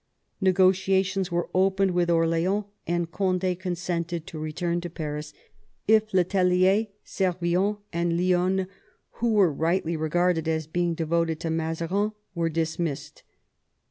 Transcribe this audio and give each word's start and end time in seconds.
Negotiations 0.41 1.31
were 1.31 1.47
opened 1.53 1.91
with 1.91 2.09
Orleans, 2.09 2.63
and 2.87 3.11
Cond^ 3.11 3.59
consented 3.59 4.25
to 4.25 4.39
return 4.39 4.81
to 4.81 4.89
Paris 4.89 5.31
if 5.87 6.11
le 6.11 6.23
Tellier, 6.23 6.87
Servien, 7.05 7.77
and 7.93 8.13
Lionne, 8.17 8.65
who 9.21 9.33
were 9.33 9.53
rightly 9.53 9.95
re 9.95 10.09
garded 10.09 10.47
as 10.47 10.65
being 10.65 10.95
devoted 10.95 11.39
to 11.41 11.51
Mazarin, 11.51 12.13
were 12.33 12.49
dismissed. 12.49 13.21